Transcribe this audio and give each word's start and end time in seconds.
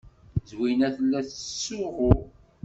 Zwina 0.49 0.87
tella 0.95 1.19
tettsuɣu. 1.29 2.13